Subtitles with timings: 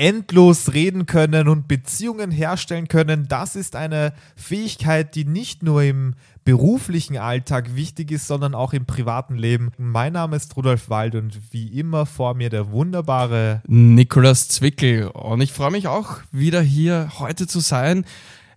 [0.00, 6.14] endlos reden können und Beziehungen herstellen können, das ist eine Fähigkeit, die nicht nur im
[6.42, 9.72] beruflichen Alltag wichtig ist, sondern auch im privaten Leben.
[9.76, 15.08] Mein Name ist Rudolf Wald und wie immer vor mir der wunderbare Nikolaus Zwickel.
[15.08, 18.06] Und ich freue mich auch wieder hier heute zu sein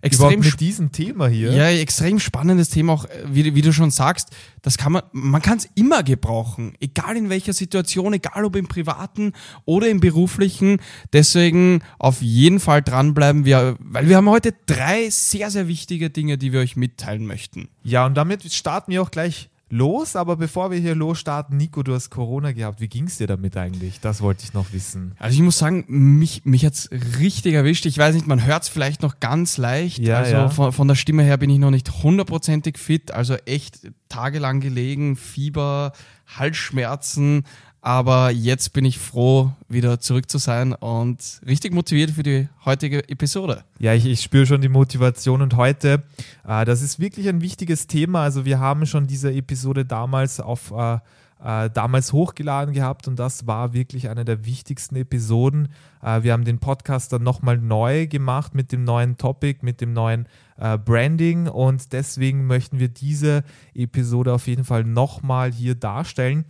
[0.04, 1.52] extrem mit diesem Thema hier.
[1.52, 4.30] Ja, extrem spannendes Thema auch, wie, wie du schon sagst.
[4.62, 8.66] Das kann man, man kann es immer gebrauchen, egal in welcher Situation, egal ob im
[8.66, 9.32] privaten
[9.64, 10.78] oder im beruflichen.
[11.12, 16.38] Deswegen auf jeden Fall dranbleiben wir, weil wir haben heute drei sehr, sehr wichtige Dinge,
[16.38, 17.68] die wir euch mitteilen möchten.
[17.82, 21.94] Ja, und damit starten wir auch gleich los, aber bevor wir hier losstarten, Nico, du
[21.94, 22.80] hast Corona gehabt.
[22.80, 24.00] Wie ging es dir damit eigentlich?
[24.00, 25.12] Das wollte ich noch wissen.
[25.18, 27.84] Also ich muss sagen, mich, mich hat es richtig erwischt.
[27.86, 29.98] Ich weiß nicht, man hört es vielleicht noch ganz leicht.
[29.98, 30.48] Ja, also ja.
[30.48, 33.10] Von, von der Stimme her bin ich noch nicht hundertprozentig fit.
[33.10, 35.92] Also echt tagelang gelegen, Fieber,
[36.26, 37.44] Halsschmerzen.
[37.84, 43.06] Aber jetzt bin ich froh, wieder zurück zu sein und richtig motiviert für die heutige
[43.10, 43.62] Episode.
[43.78, 46.02] Ja, ich, ich spüre schon die Motivation und heute,
[46.48, 48.22] äh, das ist wirklich ein wichtiges Thema.
[48.22, 50.96] Also wir haben schon diese Episode damals auf äh,
[51.44, 55.68] äh, damals hochgeladen gehabt und das war wirklich eine der wichtigsten Episoden.
[56.02, 59.92] Äh, wir haben den Podcast dann nochmal neu gemacht mit dem neuen Topic, mit dem
[59.92, 66.46] neuen äh, Branding und deswegen möchten wir diese Episode auf jeden Fall nochmal hier darstellen.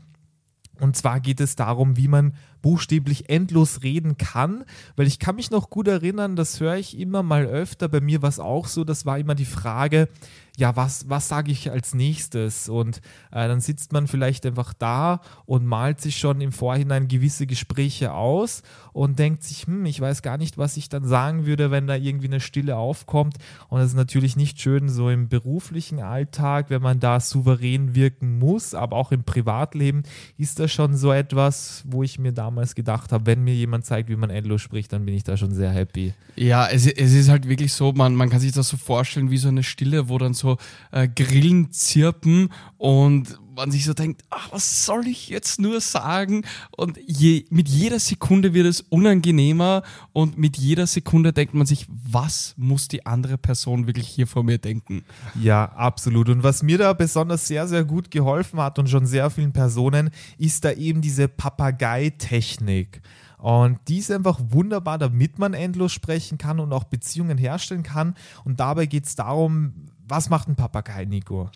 [0.80, 2.34] Und zwar geht es darum, wie man
[2.64, 4.64] buchstäblich endlos reden kann,
[4.96, 8.22] weil ich kann mich noch gut erinnern, das höre ich immer mal öfter, bei mir
[8.22, 10.08] war es auch so, das war immer die Frage,
[10.56, 12.68] ja, was, was sage ich als nächstes?
[12.68, 12.98] Und
[13.32, 18.12] äh, dann sitzt man vielleicht einfach da und malt sich schon im Vorhinein gewisse Gespräche
[18.12, 21.88] aus und denkt sich, hm, ich weiß gar nicht, was ich dann sagen würde, wenn
[21.88, 23.38] da irgendwie eine Stille aufkommt.
[23.68, 28.38] Und das ist natürlich nicht schön so im beruflichen Alltag, wenn man da souverän wirken
[28.38, 30.04] muss, aber auch im Privatleben
[30.38, 34.08] ist das schon so etwas, wo ich mir damals gedacht habe, wenn mir jemand zeigt,
[34.08, 36.14] wie man endlos spricht, dann bin ich da schon sehr happy.
[36.36, 39.38] Ja, es, es ist halt wirklich so, man, man kann sich das so vorstellen wie
[39.38, 40.58] so eine Stille, wo dann so so
[40.92, 46.44] äh, Grillen zirpen und man sich so denkt, ach, was soll ich jetzt nur sagen?
[46.76, 49.82] Und je, mit jeder Sekunde wird es unangenehmer
[50.12, 54.42] und mit jeder Sekunde denkt man sich, was muss die andere Person wirklich hier vor
[54.42, 55.04] mir denken?
[55.40, 56.28] Ja, absolut.
[56.28, 60.10] Und was mir da besonders sehr, sehr gut geholfen hat und schon sehr vielen Personen,
[60.38, 63.00] ist da eben diese Papagei-Technik.
[63.38, 68.14] Und die ist einfach wunderbar, damit man endlos sprechen kann und auch Beziehungen herstellen kann.
[68.44, 69.74] Und dabei geht es darum,
[70.08, 71.50] was macht ein Papagei, Nico?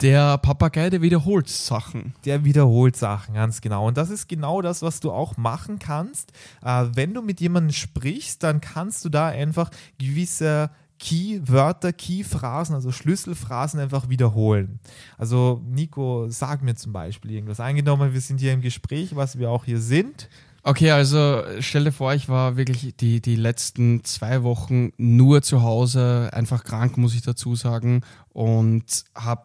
[0.00, 2.14] Der Papagei, der wiederholt Sachen.
[2.24, 3.86] Der wiederholt Sachen, ganz genau.
[3.86, 6.32] Und das ist genau das, was du auch machen kannst.
[6.62, 12.90] Äh, wenn du mit jemandem sprichst, dann kannst du da einfach gewisse Key-Wörter, Key-Phrasen, also
[12.90, 14.80] Schlüsselphrasen einfach wiederholen.
[15.18, 17.60] Also Nico, sag mir zum Beispiel irgendwas.
[17.60, 20.28] Eingenommen, wir sind hier im Gespräch, was wir auch hier sind.
[20.62, 25.62] Okay, also stell dir vor, ich war wirklich die, die letzten zwei Wochen nur zu
[25.62, 28.00] Hause, einfach krank, muss ich dazu sagen,
[28.32, 29.44] und habe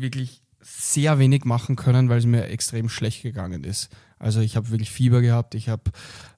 [0.00, 3.90] wirklich sehr wenig machen können, weil es mir extrem schlecht gegangen ist.
[4.18, 5.84] Also ich habe wirklich Fieber gehabt, ich habe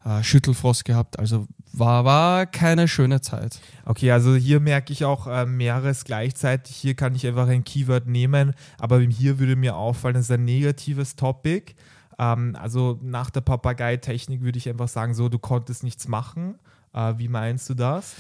[0.04, 3.58] äh, Schüttelfrost gehabt, also war, war keine schöne Zeit.
[3.86, 6.76] Okay, also hier merke ich auch äh, mehreres gleichzeitig.
[6.76, 10.44] Hier kann ich einfach ein Keyword nehmen, aber hier würde mir auffallen, das ist ein
[10.44, 11.74] negatives Topic.
[12.18, 16.58] Ähm, also nach der Papagei-Technik würde ich einfach sagen, so, du konntest nichts machen.
[16.92, 18.14] Äh, wie meinst du das?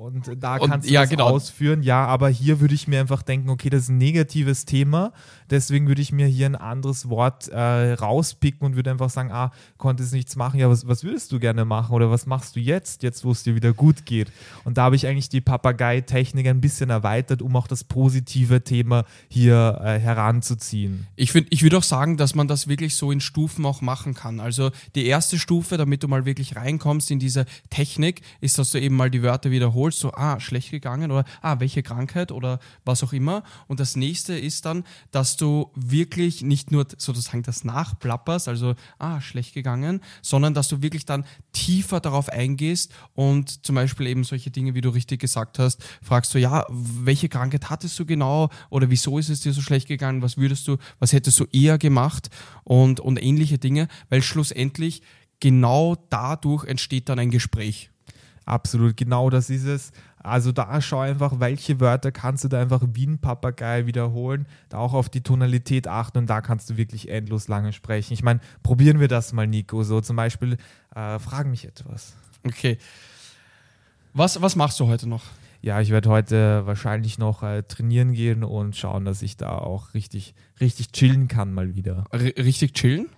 [0.00, 1.26] Und da und, kannst du ja, das genau.
[1.26, 1.82] ausführen.
[1.82, 5.12] Ja, aber hier würde ich mir einfach denken, okay, das ist ein negatives Thema.
[5.50, 9.52] Deswegen würde ich mir hier ein anderes Wort äh, rauspicken und würde einfach sagen, ah,
[9.76, 10.58] konntest nichts machen.
[10.58, 13.42] Ja, was, was würdest du gerne machen oder was machst du jetzt, jetzt wo es
[13.42, 14.32] dir wieder gut geht?
[14.64, 19.04] Und da habe ich eigentlich die Papagei-Technik ein bisschen erweitert, um auch das positive Thema
[19.28, 21.08] hier äh, heranzuziehen.
[21.16, 24.14] Ich, find, ich würde auch sagen, dass man das wirklich so in Stufen auch machen
[24.14, 24.40] kann.
[24.40, 28.80] Also die erste Stufe, damit du mal wirklich reinkommst in diese Technik, ist, dass du
[28.80, 32.58] eben mal die Wörter wiederholst wiederholst, so, ah, schlecht gegangen oder ah, welche Krankheit oder
[32.84, 33.42] was auch immer.
[33.68, 39.20] Und das nächste ist dann, dass du wirklich nicht nur sozusagen das nachplapperst, also, ah,
[39.20, 44.50] schlecht gegangen, sondern dass du wirklich dann tiefer darauf eingehst und zum Beispiel eben solche
[44.50, 48.90] Dinge, wie du richtig gesagt hast, fragst du, ja, welche Krankheit hattest du genau oder
[48.90, 52.30] wieso ist es dir so schlecht gegangen, was würdest du, was hättest du eher gemacht
[52.64, 55.02] und, und ähnliche Dinge, weil schlussendlich
[55.40, 57.90] genau dadurch entsteht dann ein Gespräch.
[58.50, 59.92] Absolut, genau das ist es.
[60.18, 64.78] Also da schau einfach, welche Wörter kannst du da einfach wie ein Papagei wiederholen, da
[64.78, 68.12] auch auf die Tonalität achten und da kannst du wirklich endlos lange sprechen.
[68.12, 69.84] Ich meine, probieren wir das mal, Nico.
[69.84, 70.58] So zum Beispiel,
[70.96, 72.16] äh, frag mich etwas.
[72.44, 72.78] Okay.
[74.14, 75.22] Was, was machst du heute noch?
[75.62, 79.94] Ja, ich werde heute wahrscheinlich noch äh, trainieren gehen und schauen, dass ich da auch
[79.94, 82.04] richtig, richtig chillen kann mal wieder.
[82.10, 83.10] R richtig chillen?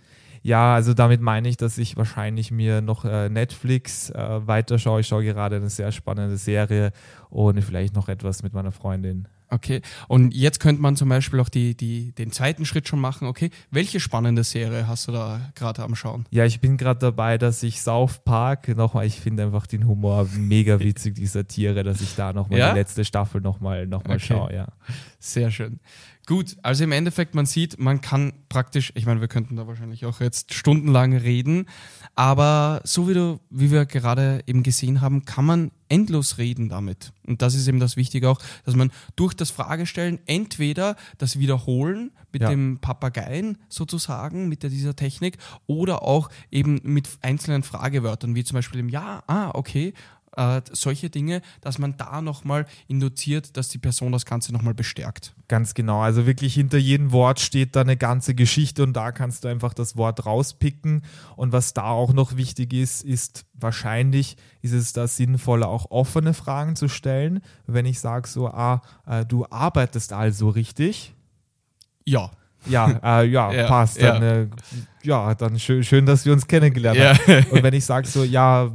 [0.43, 5.01] Ja, also damit meine ich, dass ich wahrscheinlich mir noch äh, Netflix äh, weiterschaue.
[5.01, 6.93] Ich schaue gerade eine sehr spannende Serie
[7.31, 9.29] und vielleicht noch etwas mit meiner Freundin.
[9.49, 13.29] Okay, und jetzt könnte man zum Beispiel auch die, die, den zweiten Schritt schon machen.
[13.29, 16.25] Okay, welche spannende Serie hast du da gerade am Schauen?
[16.31, 20.27] Ja, ich bin gerade dabei, dass ich South Park nochmal, ich finde einfach den Humor
[20.35, 22.73] mega witzig, die Satire, dass ich da nochmal Ja?
[22.73, 24.25] die letzte Staffel nochmal noch mal Okay.
[24.29, 24.69] schaue, ja.
[25.19, 25.81] Sehr schön.
[26.27, 30.07] Gut, also im Endeffekt, man sieht, man kann praktisch, ich meine, wir könnten da wahrscheinlich
[30.07, 31.67] auch jetzt stundenlang reden,
[32.15, 37.13] aber so wie du, wie wir gerade eben gesehen haben, kann man endlos reden damit.
[37.27, 42.13] Und das ist eben das Wichtige auch, dass man durch das Fragestellen entweder das Wiederholen
[42.33, 42.51] mit Ja.
[42.51, 48.55] dem Papageien sozusagen, mit der, dieser Technik, oder auch eben mit einzelnen Fragewörtern, wie zum
[48.55, 49.93] Beispiel dem Ja, ah, okay,
[50.37, 55.35] äh, solche Dinge, dass man da nochmal induziert, dass die Person das Ganze nochmal bestärkt.
[55.49, 56.01] Ganz genau.
[56.01, 59.75] Also wirklich hinter jedem Wort steht da eine ganze Geschichte und da kannst du einfach
[59.75, 61.03] das Wort rauspicken.
[61.37, 66.35] Und was da auch noch wichtig ist, ist wahrscheinlich ist es da sinnvoller, auch offene
[66.35, 67.41] Fragen zu stellen.
[67.67, 71.15] Wenn ich sage so, ah, äh, du arbeitest also richtig.
[72.05, 72.31] Ja.
[72.67, 74.01] Ja, äh, ja, Ja, passt.
[74.01, 74.47] Dann, Äh,
[75.03, 77.15] ja, dann schön, schön, dass wir uns kennengelernt Ja.
[77.19, 77.47] haben.
[77.51, 78.71] Und wenn ich sage so, ja,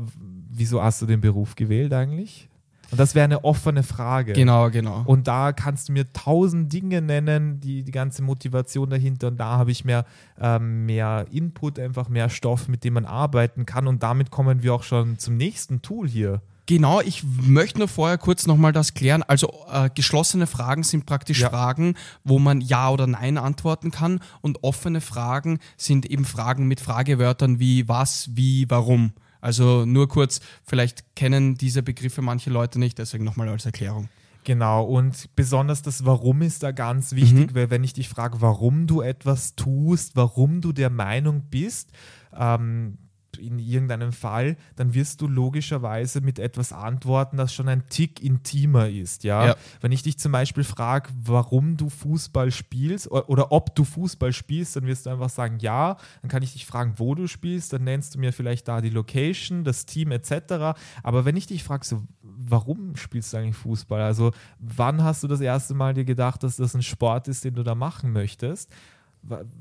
[0.57, 2.49] wieso hast du den Beruf gewählt eigentlich?
[2.89, 4.33] Und das wäre eine offene Frage.
[4.33, 5.03] Genau, genau.
[5.05, 9.27] Und da kannst du mir tausend Dinge nennen, die, die ganze Motivation dahinter.
[9.27, 10.05] Und da habe ich mehr,
[10.39, 13.87] ähm, mehr Input, einfach mehr Stoff, mit dem man arbeiten kann.
[13.87, 16.41] Und damit kommen wir auch schon zum nächsten Tool hier.
[16.65, 19.23] Genau, ich möchte nur vorher kurz nochmal das klären.
[19.23, 21.49] Also äh, geschlossene Fragen sind praktisch Ja.
[21.49, 21.95] Fragen,
[22.25, 27.59] wo man Ja oder Nein antworten kann und offene Fragen sind eben Fragen mit Fragewörtern
[27.59, 29.13] wie was, wie, warum.
[29.41, 34.09] Also nur kurz, vielleicht kennen diese Begriffe manche Leute nicht, deswegen nochmal als Erklärung.
[34.43, 38.87] Genau, und besonders das Warum ist da ganz wichtig, weil wenn ich dich frage, warum
[38.87, 41.91] du etwas tust, warum du der Meinung bist,
[42.33, 42.97] ähm,
[43.39, 48.89] in irgendeinem Fall, dann wirst du logischerweise mit etwas antworten, das schon ein Tick intimer
[48.89, 49.23] ist.
[49.23, 49.47] Ja?
[49.47, 49.55] Ja.
[49.81, 54.75] Wenn ich dich zum Beispiel frage, warum du Fußball spielst oder ob du Fußball spielst,
[54.75, 55.97] dann wirst du einfach sagen, ja.
[56.21, 58.89] Dann kann ich dich fragen, wo du spielst, dann nennst du mir vielleicht da die
[58.89, 60.77] Location, das Team etc.
[61.03, 64.01] Aber wenn ich dich frage, so, warum spielst du eigentlich Fußball?
[64.01, 67.55] Also wann hast du das erste Mal dir gedacht, dass das ein Sport ist, den
[67.55, 68.71] du da machen möchtest?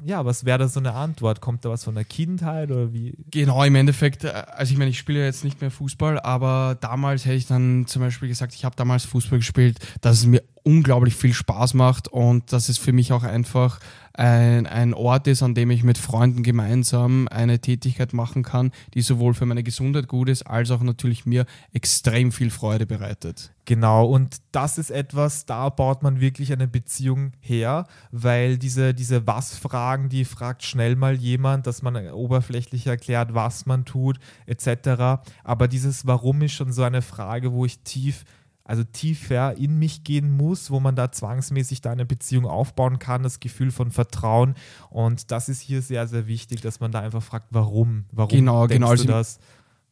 [0.05, 1.41] Ja, was wäre da so eine Antwort?
[1.41, 3.15] Kommt da was von der Kindheit oder wie?
[3.31, 7.25] Genau, im Endeffekt, äh, also ich meine, ich spiele jetzt nicht mehr Fußball, aber damals
[7.25, 11.15] hätte ich dann zum Beispiel gesagt, ich habe damals Fußball gespielt, dass es mir unglaublich
[11.15, 13.79] viel Spaß macht und dass es für mich auch einfach
[14.15, 19.03] ein, ein Ort ist, an dem ich mit Freunden gemeinsam eine Tätigkeit machen kann, die
[19.03, 23.53] sowohl für meine Gesundheit gut ist, als auch natürlich mir extrem viel Freude bereitet.
[23.65, 29.25] Genau, und das ist etwas, da baut man wirklich eine Beziehung her, weil diese, diese
[29.25, 35.21] Was-Fragen, die fragt schnell mal jemand, dass man oberflächlich erklärt, was man tut, etc.
[35.45, 38.25] Aber dieses Warum ist schon so eine Frage, wo ich tief,
[38.67, 43.23] also tiefer in mich gehen muss, wo man da zwangsmäßig da eine Beziehung aufbauen kann,
[43.23, 44.55] das Gefühl von Vertrauen.
[44.91, 48.05] Und das ist hier sehr, sehr wichtig, dass man da einfach fragt, warum?
[48.13, 49.39] Warum Genau, denkst genau, du also- das?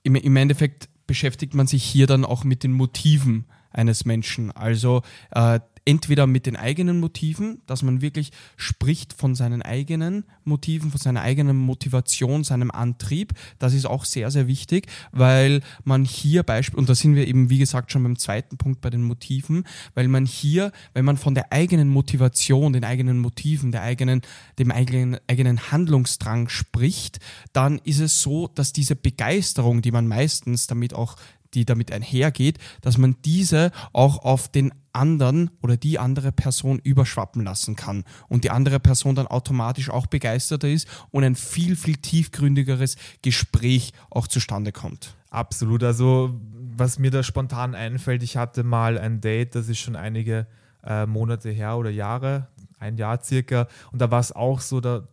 [0.03, 4.51] im, im Endeffekt beschäftigt man sich hier dann auch mit den Motiven eines Menschen.
[4.53, 10.91] Also äh, entweder mit den eigenen Motiven, dass man wirklich spricht von seinen eigenen Motiven,
[10.91, 13.33] von seiner eigenen Motivation, seinem Antrieb.
[13.59, 17.51] Das ist auch sehr, sehr wichtig, weil man hier Beispiel, und da sind wir eben,
[17.51, 19.65] wie gesagt, schon beim zweiten Punkt bei den Motiven,
[19.95, 24.23] weil man hier, wenn man von der eigenen Motivation, den eigenen Motiven, der eigenen,
[24.59, 27.19] dem eigenen, eigenen Handlungsdrang spricht,
[27.53, 31.17] dann ist es so, dass diese Begeisterung, die man meistens damit auch
[31.55, 37.45] die damit einhergeht, dass man diese auch auf den anderen oder die andere Person überschwappen
[37.45, 41.97] lassen kann und die andere Person dann automatisch auch begeisterter ist und ein viel, viel
[41.97, 45.15] tiefgründigeres Gespräch auch zustande kommt.
[45.31, 45.83] Absolut.
[45.83, 46.39] Also,
[46.77, 50.47] was mir da spontan einfällt, ich hatte mal ein Date, das ist schon einige
[50.85, 53.67] äh, Monate her oder Jahre, ein Jahr circa.
[53.91, 55.09] Und da war es auch so, da,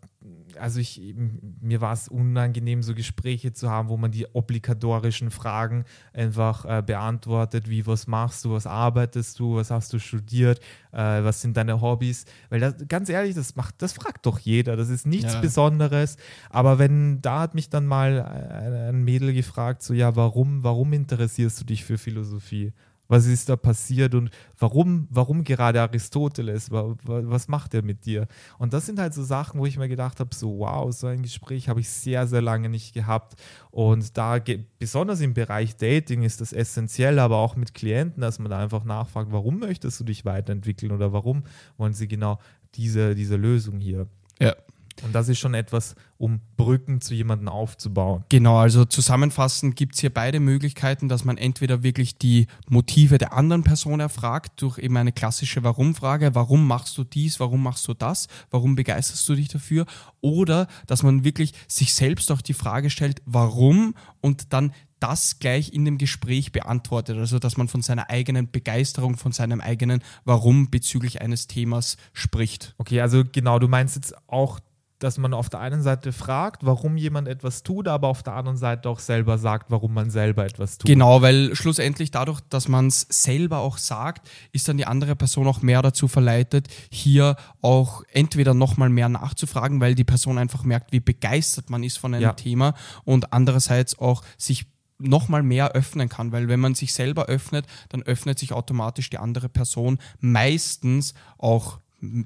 [0.59, 1.15] also ich,
[1.61, 6.81] mir war es unangenehm, so Gespräche zu haben, wo man die obligatorischen Fragen einfach äh,
[6.81, 10.59] beantwortet, wie was machst du, was arbeitest du, was hast du studiert,
[10.91, 12.25] äh, was sind deine Hobbys.
[12.49, 14.75] Weil das, ganz ehrlich, das macht, das fragt doch jeder.
[14.75, 15.41] Das ist nichts Ja.
[15.41, 16.17] Besonderes.
[16.49, 20.93] Aber wenn, da hat mich dann mal ein, ein Mädel gefragt, so ja, warum, warum
[20.93, 22.73] interessierst du dich für Philosophie?
[23.11, 26.71] Was ist da passiert und warum, warum gerade Aristoteles?
[26.71, 28.25] Wa- wa- Was macht er mit dir?
[28.57, 31.21] Und das sind halt so Sachen, wo ich mir gedacht habe, so wow, so ein
[31.21, 33.33] Gespräch habe ich sehr, sehr lange nicht gehabt.
[33.69, 34.37] Und da,
[34.79, 38.85] besonders im Bereich Dating ist das essentiell, aber auch mit Klienten, dass man da einfach
[38.85, 41.43] nachfragt, warum möchtest du dich weiterentwickeln oder warum
[41.77, 42.39] wollen sie genau
[42.75, 44.07] diese, diese Lösung hier?
[44.39, 44.55] Ja.
[45.03, 48.23] Und das ist schon etwas, um Brücken zu jemandem aufzubauen.
[48.29, 53.33] Genau, also zusammenfassend gibt es hier beide Möglichkeiten, dass man entweder wirklich die Motive der
[53.33, 57.93] anderen Person erfragt, durch eben eine klassische Warum-Frage, warum machst du dies, warum machst du
[57.93, 59.85] das, warum begeisterst du dich dafür,
[60.21, 65.73] oder dass man wirklich sich selbst auch die Frage stellt, warum und dann das gleich
[65.73, 67.17] in dem Gespräch beantwortet.
[67.17, 72.75] Also dass man von seiner eigenen Begeisterung, von seinem eigenen Warum bezüglich eines Themas spricht.
[72.77, 74.59] Okay, also genau, du meinst jetzt auch,
[75.01, 78.57] dass man auf der einen Seite fragt, warum jemand etwas tut, aber auf der anderen
[78.57, 80.87] Seite auch selber sagt, warum man selber etwas tut.
[80.87, 85.47] Genau, weil schlussendlich dadurch, dass man es selber auch sagt, ist dann die andere Person
[85.47, 90.91] auch mehr dazu verleitet, hier auch entweder nochmal mehr nachzufragen, weil die Person einfach merkt,
[90.91, 92.33] wie begeistert man ist von einem ja.
[92.33, 94.67] Thema und andererseits auch sich
[94.99, 99.17] nochmal mehr öffnen kann, weil wenn man sich selber öffnet, dann öffnet sich automatisch die
[99.17, 101.79] andere Person meistens auch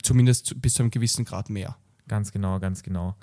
[0.03, 1.77] zumindest bis zu einem gewissen Grad mehr.
[2.07, 3.15] Ganz genau, ganz genau.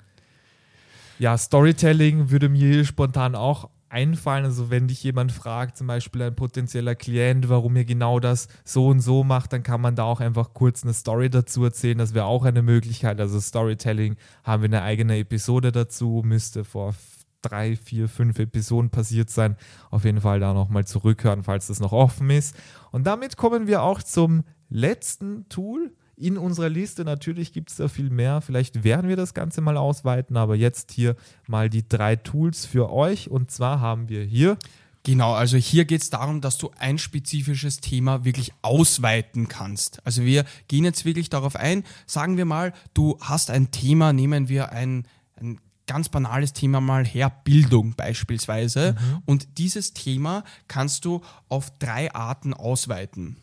[1.19, 4.43] Ja, Storytelling würde mir spontan auch einfallen.
[4.43, 8.87] Also wenn dich jemand fragt, zum Beispiel ein potenzieller Klient, warum ihr genau das so
[8.87, 11.99] und so macht, dann kann man da auch einfach kurz eine Story dazu erzählen.
[11.99, 13.21] Das wäre auch eine Möglichkeit.
[13.21, 16.95] Also Storytelling haben wir eine eigene Episode dazu, müsste vor
[17.43, 19.57] drei, vier, fünf Episoden passiert sein.
[19.91, 22.55] Auf jeden Fall da nochmal zurückhören, falls das noch offen ist.
[22.91, 27.03] Und damit kommen wir auch zum letzten Tool in unserer Liste.
[27.03, 28.41] Natürlich gibt es da viel mehr.
[28.41, 31.15] Vielleicht werden wir das Ganze mal ausweiten, aber jetzt hier
[31.47, 33.29] mal die drei Tools für euch.
[33.29, 34.57] Und zwar haben wir hier
[35.05, 40.05] Genau, also hier geht es darum, dass du ein spezifisches Thema wirklich ausweiten kannst.
[40.05, 44.47] Also wir gehen jetzt wirklich darauf ein, sagen wir mal, du hast ein Thema, nehmen
[44.47, 45.05] wir ein,
[45.35, 48.93] ein ganz banales Thema mal her, Bildung beispielsweise.
[48.93, 49.23] Mhm.
[49.25, 53.35] Und dieses Thema kannst du auf drei Arten ausweiten.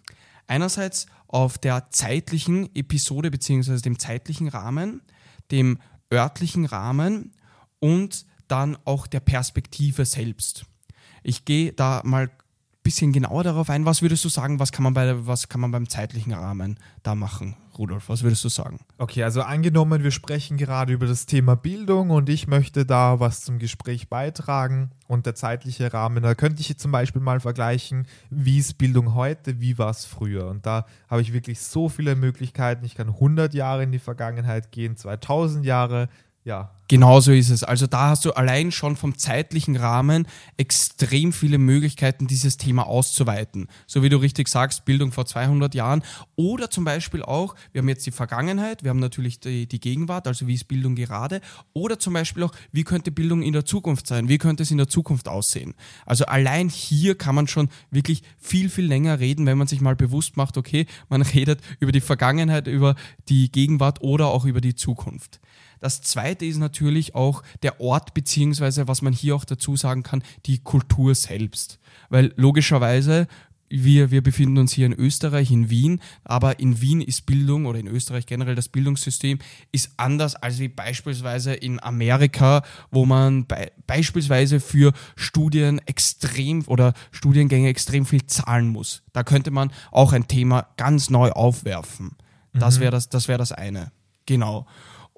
[0.50, 3.76] Einerseits auf der zeitlichen Episode bzw.
[3.78, 5.00] dem zeitlichen Rahmen,
[5.52, 5.78] dem
[6.12, 7.37] örtlichen Rahmen
[7.78, 10.66] und dann auch der Perspektive selbst.
[11.23, 12.33] Ich gehe da mal
[12.90, 13.85] bisschen genauer darauf ein.
[13.85, 17.14] Was würdest du sagen, was kann man, bei, was kann man beim zeitlichen Rahmen da
[17.14, 17.54] machen?
[17.78, 18.80] Rudolf, was würdest du sagen?
[18.99, 23.42] Okay, also angenommen, wir sprechen gerade über das Thema Bildung und ich möchte da was
[23.42, 28.59] zum Gespräch beitragen und der zeitliche Rahmen, da könnte ich zum Beispiel mal vergleichen, wie
[28.59, 30.49] ist Bildung heute, wie war es früher.
[30.49, 32.85] Und da habe ich wirklich so viele Möglichkeiten.
[32.85, 36.09] Ich kann 100 Jahre in die Vergangenheit gehen, 2000 Jahre,
[36.44, 36.70] ja.
[36.88, 37.62] Genauso ist es.
[37.62, 43.68] Also da hast du allein schon vom zeitlichen Rahmen extrem viele Möglichkeiten, dieses Thema auszuweiten.
[43.87, 46.02] So wie du richtig sagst, Bildung vor 200 Jahren.
[46.35, 50.26] Oder zum Beispiel auch, wir haben jetzt die Vergangenheit, wir haben natürlich die, die Gegenwart,
[50.26, 51.40] also wie ist Bildung gerade.
[51.75, 54.28] Oder zum Beispiel auch, wie könnte Bildung in der Zukunft sein?
[54.28, 55.75] Wie könnte es in der Zukunft aussehen?
[56.06, 59.94] Also allein hier kann man schon wirklich viel, viel länger reden, wenn man sich mal
[59.94, 62.97] bewusst macht, okay, man redet über die Vergangenheit, über
[63.28, 65.38] die Gegenwart oder auch über die Zukunft.
[65.80, 70.22] Das zweite ist natürlich auch der Ort, beziehungsweise was man hier auch dazu sagen kann,
[70.46, 71.78] die Kultur selbst.
[72.08, 73.26] Weil logischerweise
[73.70, 77.78] wir, wir befinden uns hier in Österreich, in Wien, aber in Wien ist Bildung oder
[77.78, 79.38] in Österreich generell das Bildungssystem
[79.70, 86.94] ist anders als wie beispielsweise in Amerika, wo man be beispielsweise für Studien extrem oder
[87.12, 89.02] Studiengänge extrem viel zahlen muss.
[89.12, 92.16] Da könnte man auch ein Thema ganz neu aufwerfen.
[92.52, 92.82] Das mhm.
[92.82, 93.92] wäre das, das, wär das eine.
[94.26, 94.66] Genau.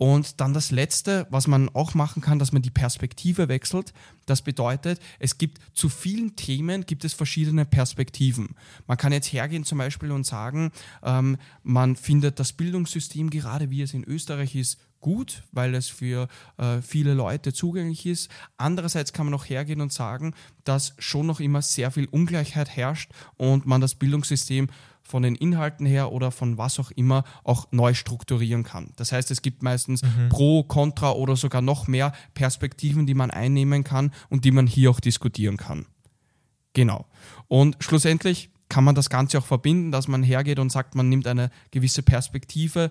[0.02, 3.92] Und dann das Letzte, was man auch machen kann, dass man die Perspektive wechselt.
[4.26, 8.56] Das bedeutet, es gibt zu vielen Themen gibt es verschiedene Perspektiven.
[8.88, 10.72] Man kann jetzt hergehen zum Beispiel und sagen,
[11.04, 16.26] ähm, man findet das Bildungssystem gerade wie es in Österreich ist gut, weil es für
[16.56, 18.28] äh, viele Leute zugänglich ist.
[18.56, 23.12] Andererseits kann man auch hergehen und sagen, dass schon noch immer sehr viel Ungleichheit herrscht
[23.36, 24.68] und man das Bildungssystem
[25.12, 28.94] von den Inhalten her oder von was auch immer auch neu strukturieren kann.
[28.96, 30.30] Das heißt, es gibt meistens mhm.
[30.30, 34.90] Pro, Contra oder sogar noch mehr Perspektiven, die man einnehmen kann und die man hier
[34.90, 35.84] auch diskutieren kann.
[36.72, 37.04] Genau.
[37.46, 41.26] Und schlussendlich kann man das Ganze auch verbinden, dass man hergeht und sagt, man nimmt
[41.26, 42.90] eine gewisse Perspektive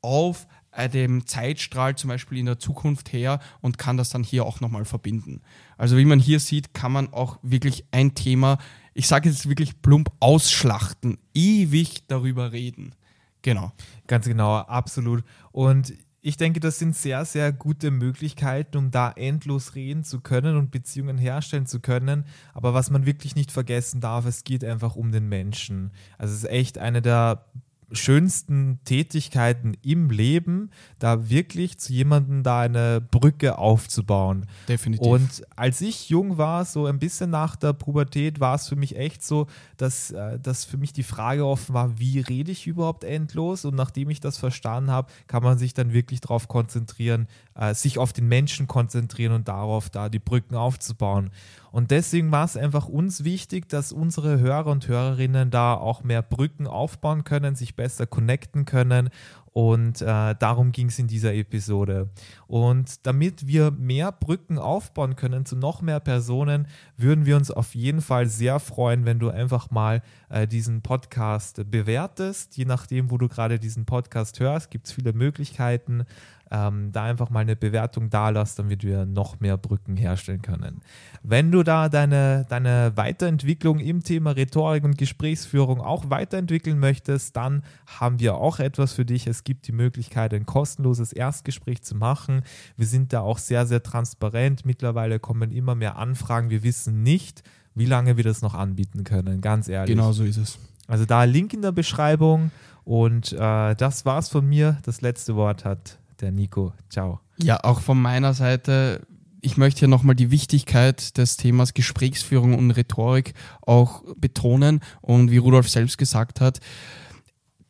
[0.00, 0.46] auf
[0.86, 4.84] dem Zeitstrahl zum Beispiel in der Zukunft her und kann das dann hier auch nochmal
[4.84, 5.40] verbinden.
[5.76, 8.58] Also wie man hier sieht, kann man auch wirklich ein Thema
[8.98, 12.96] ich sage jetzt wirklich plump, ausschlachten, ewig darüber reden.
[13.42, 13.70] Genau.
[14.08, 15.22] Ganz genau, absolut.
[15.52, 20.56] Und ich denke, das sind sehr, sehr gute Möglichkeiten, um da endlos reden zu können
[20.56, 22.24] und Beziehungen herstellen zu können.
[22.54, 25.92] Aber was man wirklich nicht vergessen darf, es geht einfach um den Menschen.
[26.18, 27.46] Also es ist echt eine der
[27.92, 34.46] schönsten Tätigkeiten im Leben, da wirklich zu jemandem da eine Brücke aufzubauen.
[34.68, 35.06] Definitiv.
[35.06, 38.96] Und als ich jung war, so ein bisschen nach der Pubertät, war es für mich
[38.96, 43.04] echt so, dass, äh, dass für mich die Frage offen war, wie rede ich überhaupt
[43.04, 43.64] endlos?
[43.64, 47.98] Und nachdem ich das verstanden habe, kann man sich dann wirklich darauf konzentrieren, äh, sich
[47.98, 51.30] auf den Menschen konzentrieren und darauf da die Brücken aufzubauen.
[51.70, 56.22] Und deswegen war es einfach uns wichtig, dass unsere Hörer und Hörerinnen da auch mehr
[56.22, 59.10] Brücken aufbauen können, sich besser connecten können.
[59.52, 62.10] Und äh, darum ging es in dieser Episode.
[62.46, 67.74] Und damit wir mehr Brücken aufbauen können zu noch mehr Personen, würden wir uns auf
[67.74, 72.56] jeden Fall sehr freuen, wenn du einfach mal äh, diesen Podcast bewertest.
[72.56, 76.04] Je nachdem, wo du gerade diesen Podcast hörst, gibt es viele Möglichkeiten
[76.50, 80.80] ähm, da einfach mal eine Bewertung da lasst, damit wir noch mehr Brücken herstellen können.
[81.22, 87.62] Wenn du da deine, deine Weiterentwicklung im Thema Rhetorik und Gesprächsführung auch weiterentwickeln möchtest, dann
[87.86, 89.26] haben wir auch etwas für dich.
[89.38, 92.42] Es gibt die Möglichkeit, ein kostenloses Erstgespräch zu machen.
[92.76, 94.66] Wir sind da auch sehr, sehr transparent.
[94.66, 96.50] Mittlerweile kommen immer mehr Anfragen.
[96.50, 97.44] Wir wissen nicht,
[97.76, 99.94] wie lange wir das noch anbieten können, ganz ehrlich.
[99.94, 100.58] Genau so ist es.
[100.88, 102.50] Also da Link in der Beschreibung.
[102.82, 104.78] Und äh, das war's von mir.
[104.82, 106.72] Das letzte Wort hat der Nico.
[106.90, 107.20] Ciao.
[107.36, 109.06] Ja, auch von meiner Seite.
[109.40, 114.80] Ich möchte hier nochmal die Wichtigkeit des Themas Gesprächsführung und Rhetorik auch betonen.
[115.00, 116.58] Und wie Rudolf selbst gesagt hat,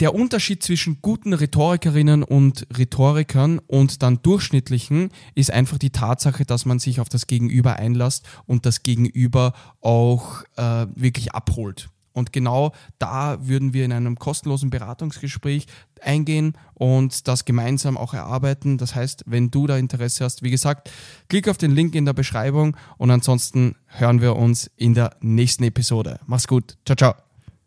[0.01, 6.67] der Unterschied zwischen guten Rhetorikerinnen und Rhetorikern und dann durchschnittlichen ist einfach die Tatsache, dass
[6.67, 11.89] man sich auf das Gegenüber einlässt und das Gegenüber auch äh, wirklich abholt.
[12.13, 15.67] Und genau da würden wir in einem kostenlosen Beratungsgespräch
[16.01, 18.77] eingehen und das gemeinsam auch erarbeiten.
[18.77, 20.91] Das heißt, wenn du da Interesse hast, wie gesagt,
[21.29, 25.63] klick auf den Link in der Beschreibung und ansonsten hören wir uns in der nächsten
[25.63, 26.19] Episode.
[26.27, 26.77] Mach's gut.
[26.85, 27.15] Ciao, ciao.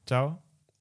[0.06, 0.41] Ciao.